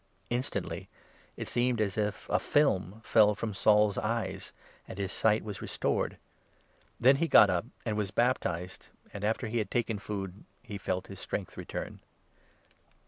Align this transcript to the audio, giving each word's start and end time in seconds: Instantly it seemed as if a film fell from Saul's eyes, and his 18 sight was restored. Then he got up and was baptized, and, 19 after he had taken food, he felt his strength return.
Instantly 0.31 0.89
it 1.37 1.47
seemed 1.47 1.79
as 1.79 1.95
if 1.95 2.27
a 2.27 2.39
film 2.39 3.01
fell 3.05 3.35
from 3.35 3.53
Saul's 3.53 3.99
eyes, 3.99 4.51
and 4.87 4.97
his 4.97 5.11
18 5.11 5.15
sight 5.15 5.43
was 5.43 5.61
restored. 5.61 6.17
Then 6.99 7.17
he 7.17 7.27
got 7.27 7.51
up 7.51 7.65
and 7.85 7.95
was 7.95 8.09
baptized, 8.09 8.87
and, 9.13 9.21
19 9.21 9.29
after 9.29 9.45
he 9.45 9.59
had 9.59 9.69
taken 9.69 9.99
food, 9.99 10.43
he 10.63 10.79
felt 10.79 11.05
his 11.05 11.19
strength 11.19 11.55
return. 11.55 11.99